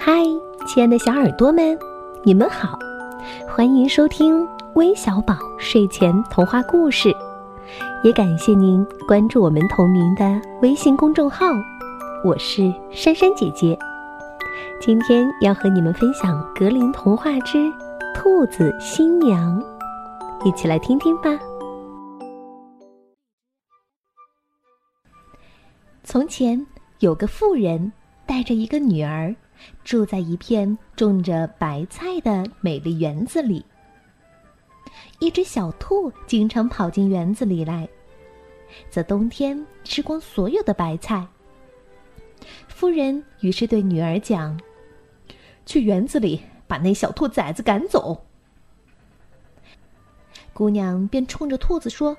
[0.00, 0.22] 嗨，
[0.64, 1.76] 亲爱的小耳朵们，
[2.22, 2.78] 你们好，
[3.48, 7.12] 欢迎收听微小宝睡前童话故事，
[8.04, 11.46] 也感谢您关注我们同名的微信公众号。
[12.24, 13.76] 我是珊珊姐姐，
[14.80, 17.70] 今天要和你们分享《格林童话之
[18.14, 19.60] 兔子新娘》，
[20.48, 21.30] 一起来听听吧。
[26.04, 26.64] 从前
[27.00, 27.92] 有个妇人
[28.24, 29.34] 带着一个女儿，
[29.84, 33.64] 住在一片种着白菜的美丽园子里。
[35.18, 37.88] 一只小兔经常跑进园子里来，
[38.90, 41.26] 在冬天吃光所有的白菜。
[42.68, 44.58] 夫人于是对女儿讲
[45.66, 48.24] ：“去园子里把那小兔崽子赶走。”
[50.54, 52.16] 姑娘便冲着兔子说：“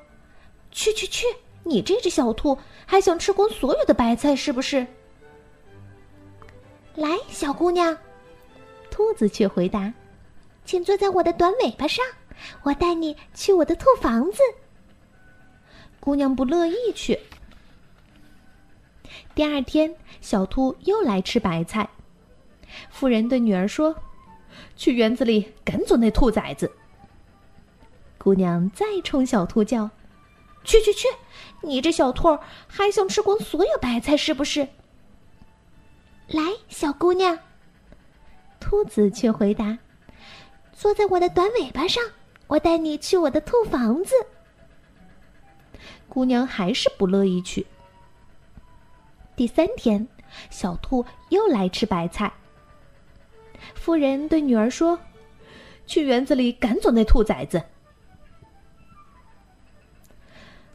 [0.72, 1.26] 去去去！”
[1.64, 4.88] 你这只小兔还想吃光所有的白菜是不是？
[7.00, 7.98] 来，小姑娘，
[8.92, 9.94] 兔子却回答
[10.66, 12.04] ：“请坐在我的短尾巴上，
[12.64, 14.40] 我带你去我的兔房子。”
[16.02, 17.18] 姑娘不乐意去。
[19.34, 21.90] 第二天，小兔又来吃白菜。
[22.90, 23.96] 妇人对女儿说
[24.76, 26.70] ：“去园子里赶走那兔崽子。”
[28.20, 29.90] 姑娘再冲小兔叫。
[30.66, 31.08] 去去去！
[31.62, 34.68] 你这小兔还想吃光所有白菜是不是？
[36.32, 37.36] 来，小姑娘。
[38.60, 39.76] 兔子却回答
[40.72, 42.04] ：“坐在我的短尾巴上，
[42.46, 44.14] 我带你去我的兔房子。”
[46.08, 47.66] 姑娘还是不乐意去。
[49.36, 50.08] 第三天，
[50.52, 52.32] 小兔又来吃白菜。
[53.74, 55.00] 夫人对女儿说
[55.88, 57.60] ：“去园子里赶走那兔崽子。”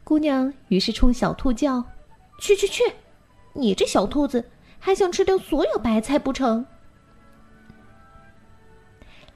[0.02, 1.84] 姑娘于是冲小兔叫
[2.40, 2.82] ：“去去去！
[3.52, 4.44] 你这小兔子
[4.84, 6.62] 还想吃掉所有白菜不成？”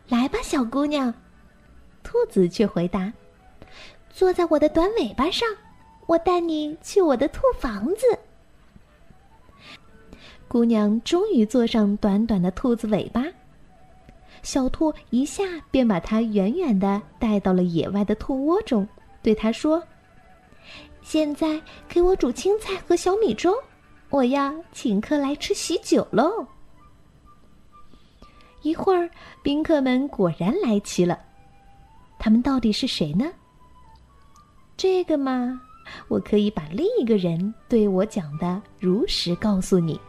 [0.07, 1.13] 来吧，小姑娘。
[2.03, 3.11] 兔子却回答
[4.13, 5.49] ：“坐在我的短尾巴上，
[6.07, 8.07] 我带你去我的兔房子。”
[10.47, 13.25] 姑娘终于坐上短短的兔子尾巴，
[14.43, 18.87] 小兔一下便把它远远的带到了野外的兔窝中，
[19.23, 19.83] 对它说。
[21.01, 21.59] 现在
[21.89, 23.55] 给我煮青菜和小米粥，
[24.11, 26.47] 我要请客来吃喜酒喽。
[28.63, 29.09] 一会儿，
[29.43, 31.19] 宾客们果然来齐了。
[32.19, 33.31] 他们到底是谁呢？
[34.77, 35.61] 这个嘛，
[36.09, 40.01] 我可以把另一个人对我讲的如实告诉你。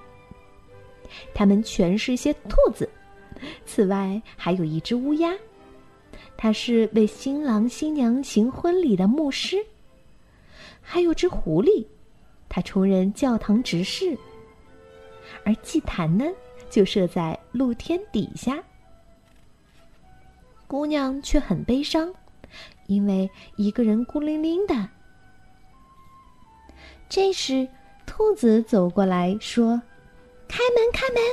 [1.34, 2.90] 他们全是些兔子，
[3.66, 5.34] 此外还有一只乌鸦，
[6.38, 9.58] 他是为新郎新娘行婚礼的牧师。
[10.82, 11.86] 还有只狐狸，
[12.50, 14.18] 他充任教堂执事。
[15.46, 16.26] 而祭坛呢，
[16.70, 18.58] 就设在露天底下。
[20.68, 22.14] 姑娘却很悲伤，
[22.88, 24.90] 因为一个人孤零零的。
[27.08, 27.68] 这时，
[28.06, 29.82] 兔子走过来说
[30.48, 31.24] ：“开门，开门！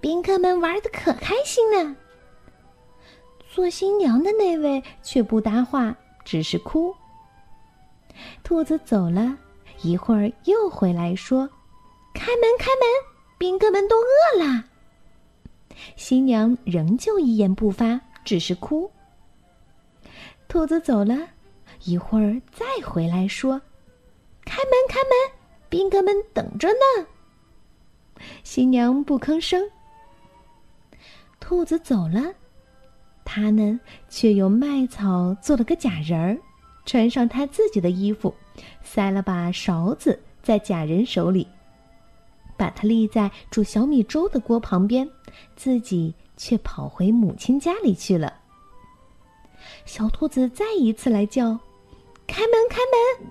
[0.00, 1.96] 宾客们玩的可开心呢。”
[3.52, 6.94] 做新娘的那位却不搭话，只是哭。
[8.42, 9.36] 兔子走了
[9.82, 11.48] 一会儿，又回来说
[12.14, 13.16] ：“开门，开门！
[13.38, 14.64] 宾客们都饿了。”
[15.96, 18.90] 新娘仍旧一言不发，只是哭。
[20.48, 21.28] 兔子走了
[21.84, 23.60] 一会儿，再回来说
[24.44, 25.38] ：“开门，开门！
[25.68, 27.06] 宾客们等着呢。”
[28.42, 29.62] 新娘不吭声。
[31.38, 32.32] 兔子走了，
[33.24, 36.36] 他呢，却用麦草做了个假人儿。
[36.86, 38.32] 穿上他自己的衣服，
[38.82, 41.46] 塞了把勺子在假人手里，
[42.56, 45.08] 把它立在煮小米粥的锅旁边，
[45.56, 48.32] 自己却跑回母亲家里去了。
[49.84, 51.58] 小兔子再一次来叫
[52.26, 52.78] ：“开门，开
[53.20, 53.28] 门！”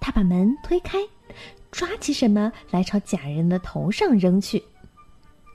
[0.00, 0.98] 他把门推开，
[1.70, 4.62] 抓起什么来朝假人的头上扔去，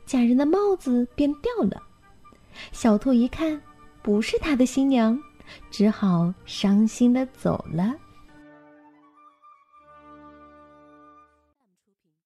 [0.05, 1.81] 假人的帽子便掉了。
[2.72, 3.61] 小兔一看，
[4.02, 5.17] 不是他的新娘。
[5.72, 7.96] 只好伤心的走了。